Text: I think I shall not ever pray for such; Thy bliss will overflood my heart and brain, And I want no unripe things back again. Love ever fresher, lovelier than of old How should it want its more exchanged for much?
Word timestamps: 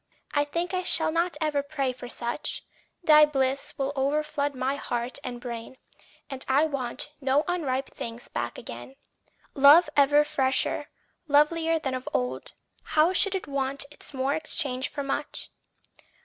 I 0.33 0.45
think 0.45 0.73
I 0.73 0.81
shall 0.81 1.11
not 1.11 1.37
ever 1.39 1.61
pray 1.61 1.93
for 1.93 2.09
such; 2.09 2.65
Thy 3.03 3.23
bliss 3.23 3.77
will 3.77 3.93
overflood 3.95 4.55
my 4.55 4.73
heart 4.75 5.19
and 5.23 5.39
brain, 5.39 5.77
And 6.27 6.43
I 6.47 6.65
want 6.65 7.11
no 7.21 7.43
unripe 7.47 7.91
things 7.93 8.27
back 8.27 8.57
again. 8.57 8.95
Love 9.53 9.91
ever 9.95 10.23
fresher, 10.23 10.89
lovelier 11.27 11.77
than 11.77 11.93
of 11.93 12.09
old 12.15 12.53
How 12.81 13.13
should 13.13 13.35
it 13.35 13.45
want 13.45 13.85
its 13.91 14.11
more 14.11 14.33
exchanged 14.33 14.91
for 14.91 15.03
much? 15.03 15.51